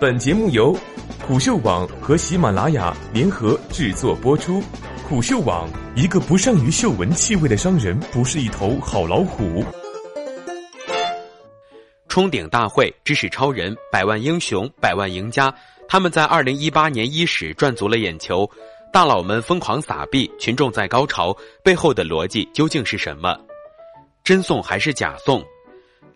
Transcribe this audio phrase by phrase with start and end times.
[0.00, 0.78] 本节目由
[1.26, 4.62] 虎嗅网和喜马拉雅联合制作播出。
[5.08, 9.64] 虎嗅网：一个不善于嗅闻气味的商人，不是一头好老虎。
[12.06, 15.52] 冲顶大会、知识超人、百万英雄、百万赢家，
[15.88, 18.48] 他们在二零一八年伊始赚足了眼球，
[18.92, 23.36] 大佬们疯狂撒币，群众在高潮，背后的逻辑究竟是什么？
[24.22, 25.42] 真送还是假送？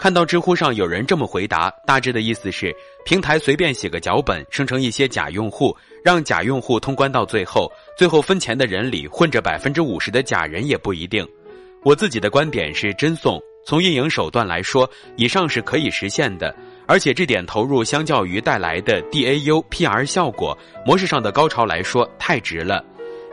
[0.03, 2.75] 看到知乎上有人这么回答，大致的意思是，
[3.05, 5.72] 平台随便写个脚本，生成一些假用户，
[6.03, 11.25] 让假用户通关到最后，最后分钱的人里混着百分之五十的假人也不一定。
[11.85, 16.53] 我自己的观点是真送，从运营手段来说，以上是可以实现的，
[16.89, 22.85] 而且这点投入相较于带来的 DAU、PR 效果、模式上的高潮来说，太值了，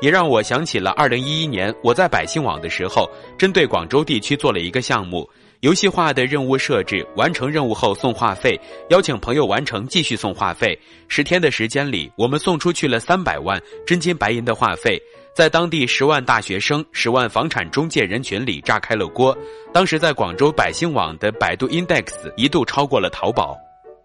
[0.02, 5.27] 也让我想起了二零一一年我在百姓网的时候，针对广州地区做了一个项目。
[5.62, 8.58] 游戏化的任务设置，完成任务后送话费，
[8.91, 10.80] 邀请朋友完成继续送话费。
[11.09, 14.98] 十天的时间里，我们送出去了三百万真金白银的话费，
[15.36, 19.38] 在当地十万大学生、十万房产中介人群里炸开了锅。
[19.73, 23.58] 当时在广州百姓网的百度 Index 一度超过了淘宝。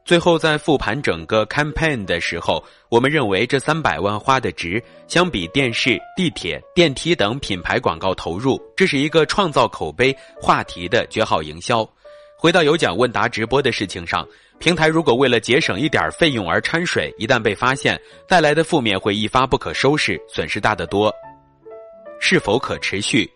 [0.05, 11.89] 最后在复盘整个 campaign 的时候，我们认为这三百万花的值，相比电视、地铁、电梯等品牌广告投入，这是一个创造口碑话题的绝好营销。
[12.37, 21.11] 回到有奖问答直播的事情上，平台如果为了节省一点费用而掺水，一旦被发现，带来的负面会一发不可收拾，损失大得多。
[22.21, 23.31] 是否可持续？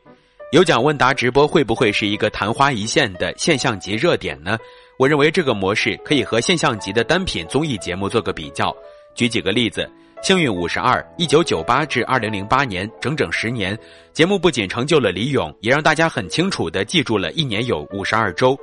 [0.53, 4.59] 有奖问答直播会不会是一个昙花一现的现象级热点呢？
[4.99, 8.75] 我认为这个模式可以和现象级的单品综艺节目做个比较。
[9.15, 9.89] 举几个例子：
[10.25, 13.79] 幸运五十二，一九九八至二零零八年，整整十年，
[14.13, 18.59] 节目不仅成就了李咏，也让大家很清楚地记住了一年有五十二周。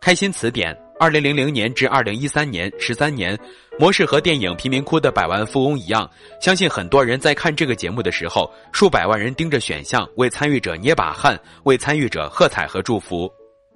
[0.00, 3.36] 开心词典，二零零零年至二零一三年，十三年，
[3.76, 6.08] 模式和电影《贫民窟的百万富翁》一样，
[6.40, 13.28] 相信很多人在看这个节目的时候，数百万人盯着选项，为参与者捏把汗，为参与者喝彩和祝福。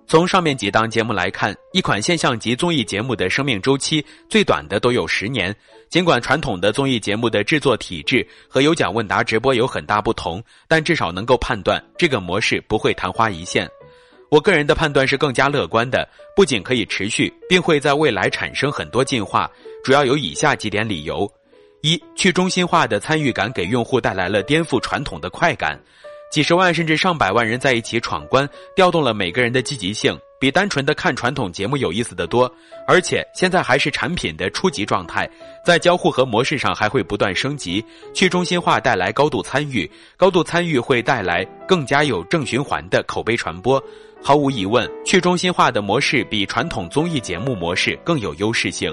[0.07, 5.55] 从上面几档节目来看，一款现象级综艺节目的生命周期最短的都有十年。
[5.89, 13.69] 尽管传统的综艺节目的制作体制和有奖问答直播有很大不同，但至少能够判断这个模式不会昙花一现。
[14.31, 19.51] 我个人的判断是更加乐观的，不仅可以持续，并会在未来产生很多进化。
[19.83, 21.31] 主要有以下几点理由：
[21.83, 25.81] 一、去中心化的参与感给用户带来了颠覆传统的快感。
[26.34, 32.53] 几十万甚至上百万人在一起闯关，调动了每个人的积极性，比单纯的看传统节目有意思的多。
[32.89, 35.31] 而且现在还是产品的初级状态，
[35.65, 37.84] 在交互和模式上还会不断升级。
[38.12, 43.81] 去中心化带来高度参与，高度参与会带来更加有正循环的口碑传播。
[44.21, 48.93] 毫无疑问，去中心化的模式比传统综艺节目模式更有优势性。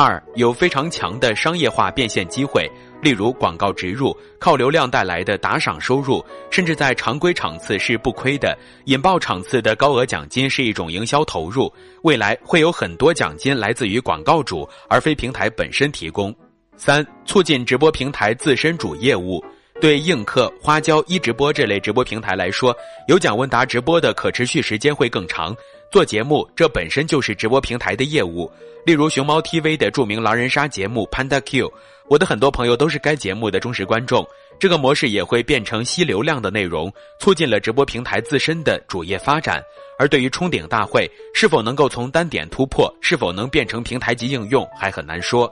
[0.00, 2.70] 二有非常强的商业化变现机会，
[3.02, 8.56] 例如广告植入、靠流量带来的打赏收入，甚至在常规场次是不亏的。
[8.84, 11.72] 引爆场次的高额奖金是一种营销投入，
[12.02, 16.32] 未来会有很多奖金来自于广告主，而非平台本身提供。
[16.76, 19.44] 三促进直播平台自身主业务。
[19.80, 22.76] 对映客、花椒、一直播这类直播平台来说，
[23.06, 25.54] 有奖问答直播的可持续时间会更长。
[25.90, 28.50] 做节目，这本身就是直播平台的业务。
[28.84, 31.70] 例如熊猫 TV 的著名狼人杀节目 Panda Q，
[32.08, 34.26] 我的很多朋友都是该节目的忠实观众。
[34.58, 39.62] 这个模式也会变成吸流量的内容，促进了直播平台自身的主业发展。
[39.98, 45.50] 而对于冲顶大会是否能够从单点突破，是否能变成平台级应用，还很难说。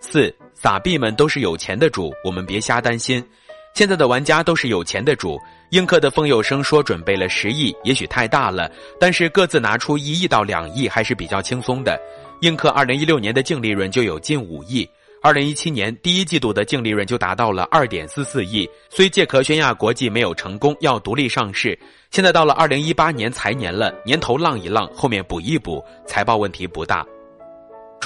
[0.00, 3.24] 四撒币们都是有钱的主，我们别瞎担心。
[3.74, 5.38] 现在的玩家都是有钱的主。
[5.70, 12.00] 映客的风有声说准备了十亿，也许太大了，但是各自拿出一亿到两亿还是比较轻松的。
[12.40, 14.88] 映客二零一六年的净利润就有近五亿，
[15.20, 18.68] 二零一七年第一季度的净利润就达到了二点四四亿。
[18.88, 21.78] 虽借壳宣亚国际没有成功，要独立上市，
[22.10, 27.04] 现在到了二零一八年财年了，年头浪一浪，后面补一补，财报问题不大。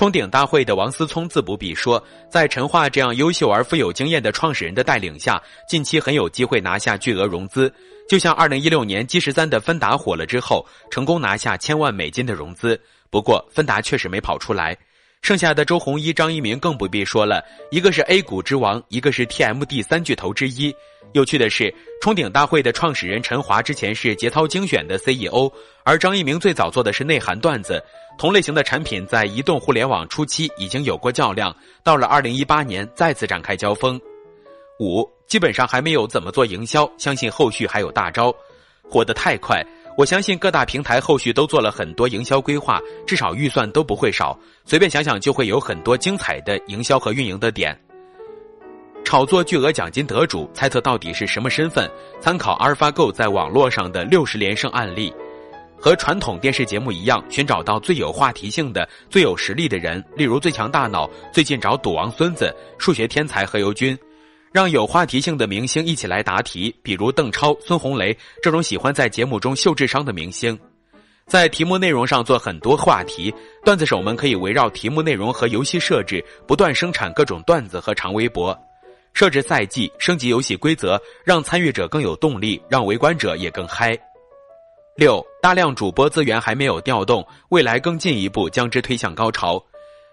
[0.03, 7.73] 冲顶大会的王思聪自不必说，在陈化这样优秀而富有经验的创始人的带领下，近期很有机会拿下巨额融资。
[8.09, 12.77] 就像二零一六年 G 十三的芬达火了之后，成功拿下千万美金的融资。
[13.11, 14.77] 不过芬达确实没跑出来。
[15.23, 20.75] 剩下的周鸿祎、张一鸣更不必说了，一个是 A 股之王，一个是 TMD 三巨头之一。
[21.13, 25.49] 有趣的是，冲顶大会的创始人陈华之前是节操精选的 CEO，
[25.85, 27.81] 而张一鸣最早做的是内涵段子。
[28.19, 31.55] 同类型的产品在移动互联网初期已经有过较量，
[31.85, 34.01] 到了二零一八年再次展开交锋。
[34.81, 38.35] 五基本上还没有怎么做营销，相信后续还有大招。
[38.91, 39.65] 火得太快，
[39.97, 44.39] 我相信各大平台后续都做了很多营销规划，至少预算都不会少。
[44.65, 47.79] 随便想想就会有很多精彩的营销和运营的点。
[49.05, 51.91] 炒作巨额奖金得主，猜测到底是什么身份？
[52.21, 55.13] 参考阿尔法 Go 在网络上的六十连胜案例。
[55.77, 63.99] 和传统电视节目一样，寻找到最有话题性的、最有实力的人，例如《最强大脑》最近找赌王孙子、数学天才何猷君。
[64.53, 70.59] 让有话题性的明星一起来答题，比如邓超、孙红雷这种喜欢在节目中秀智商的明星，
[71.27, 73.33] 在题目内容上做很多话题，
[73.65, 78.57] 段子手们可以围绕题目内容和游戏设置不断生产各种段子和长微博，
[79.15, 83.99] 设置赛季、升级游戏规则，让参与者更有动力，让围观者也更嗨。
[84.97, 89.65] 六，大量主播资源还没有调动，未来更进一步将之推向高潮。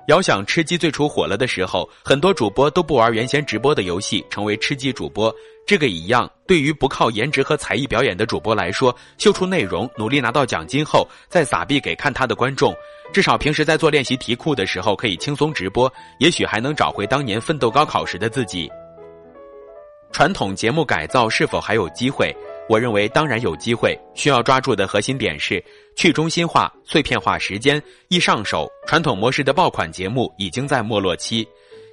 [0.10, 5.34] 遥想吃鸡最初火了的时候，很多主播都不玩原先直播的游戏，成为吃鸡主播。
[5.68, 12.74] 这个一样，对于不靠颜值和才艺表演的主播来说，秀出内容，努力拿到奖金后，再撒币给看他的观众。
[13.14, 18.68] 至少平时在做练习题库的时候，可以轻松直播，也许还能找回当年奋斗高考时的自己。
[20.12, 22.36] 传统节目改造是否还有机会？
[22.70, 25.62] 我认为当然有机会，需要抓住的核心点是
[25.96, 28.70] 去中心化、碎片化、时间易上手。
[28.86, 31.48] 传统模式的爆款节目已经在没落期，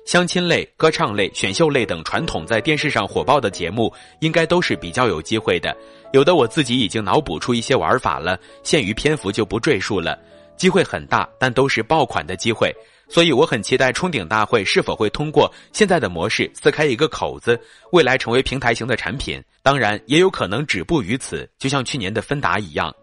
[0.04, 3.90] 相亲类、歌唱类、选秀类等传统在电视上火爆的节目，
[4.20, 5.74] 应该都是比较有机会的。
[6.12, 10.18] 有的我自己已经脑补出一些玩法了，限于篇幅就不赘述了。
[10.58, 12.70] 机会很大，但都是爆款的机会。
[13.08, 17.58] 所以我很期待冲顶大会是否会通过现在的模式撕开一个口子，
[17.92, 19.42] 未来成为平台型的产品。
[19.62, 22.94] 当然，也有可能止步于此，就像去年的芬达一样。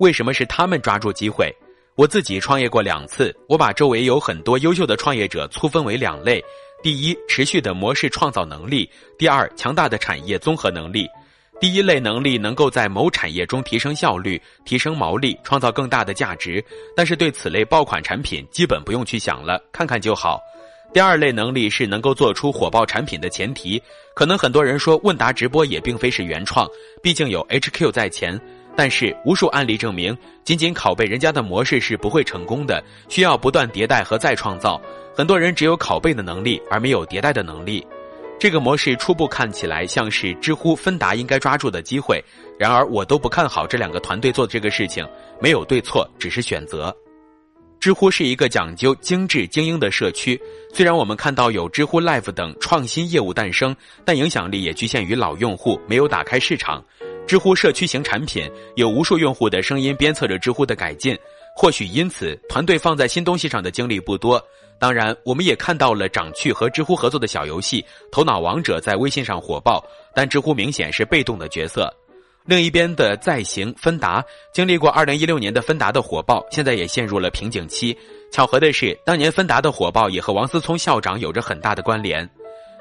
[0.00, 1.54] 为什么是他们抓住机会？
[1.94, 6.42] 我自己创业过两次，我把周围有很多优秀的创业者粗分为两类：
[6.82, 11.06] 第一，持续的模式创造能力；第二，强大的产业综合能力。
[11.62, 16.60] 第一类能力能够在某产业中提升效率、提升毛利、创造更大的价值，
[16.96, 20.40] 但是对此类爆款产品基本不用去想了，看看就好。
[20.92, 23.80] 第二类能力是能够做出火爆产品的前提。
[24.12, 26.66] 可能很多人说问答直播也并非是原创，
[27.00, 28.36] 毕竟有 HQ 在前，
[28.76, 34.82] 但是无数案例证明，仅仅拷贝人家的模式是不会成功的，需要不断迭代和再创造。
[35.14, 37.86] 很多人只有拷贝的能力，而没有迭代的能力。
[38.42, 42.20] 这个模式初步看起来像是知乎、芬达应该抓住的机会，
[42.58, 45.08] 然而我都不看好这两个团队做的这个事情，
[45.40, 46.92] 没有对错，只是选择。
[47.78, 50.36] 知乎是一个讲究精致精英的社区，
[50.74, 56.84] 虽然我们看到有知乎 Live 等创新业务诞生，但影响力也局限于老用户，没有打开市场。
[57.24, 61.16] 知乎社区型产品有无数用户的声音鞭策着知乎的改进，
[61.54, 64.42] 或许因此团队放在新东西上的精力不多。
[64.78, 71.92] 当然，我们也看到了掌趣和知乎合作的小游戏《头脑王者》在微信上火爆，但知乎明显是被动的角色。
[72.44, 77.96] 另一边的在行芬达经历过2016年的芬达的火爆，现在也陷入了瓶颈期。
[78.32, 82.28] 巧合的是，当年芬达的火爆也和王思聪校长有着很大的关联。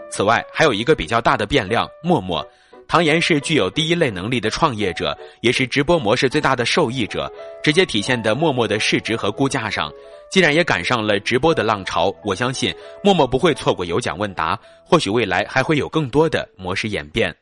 [0.10, 2.44] 此外，还有一个比较大的变量——陌陌。
[2.92, 7.32] 唐岩是具有第一类能力的创业者，也是直播模式最大的受益者，
[7.64, 9.90] 直接体现的陌陌的市值和估价上。
[10.30, 17.34] 既然也赶上了直播的浪潮，我相信陌陌不会错过有奖问答，或许未来还会有更多的模式演变。